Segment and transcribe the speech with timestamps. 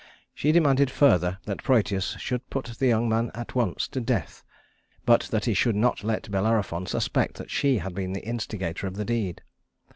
[0.33, 4.41] She demanded further that Prœtus should put the young man at once to death,
[5.05, 8.95] but that he should not let Bellerophon suspect that she had been the instigator of
[8.95, 9.43] the deed.